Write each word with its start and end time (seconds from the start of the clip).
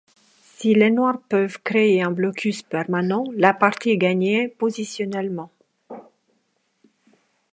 Si 0.55 0.73
les 0.73 0.89
Noirs 0.89 1.19
peuvent 1.29 1.61
créer 1.61 2.01
un 2.01 2.09
blocus 2.09 2.63
permanent, 2.63 3.23
la 3.35 3.53
partie 3.53 3.91
est 3.91 3.97
gagnée 3.99 4.47
positionnellement. 4.47 5.51